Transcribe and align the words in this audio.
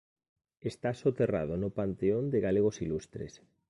Está 0.71 0.89
soterrado 1.03 1.53
no 1.61 1.69
Panteón 1.77 2.25
de 2.31 2.39
Galegos 2.45 2.77
Ilustres. 2.85 3.33